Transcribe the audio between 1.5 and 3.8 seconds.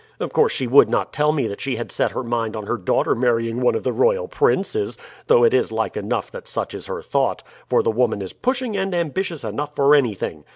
she had set her mind on her daughter marrying one